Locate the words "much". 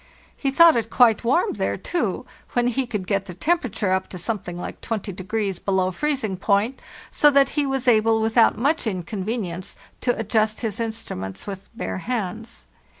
8.57-8.87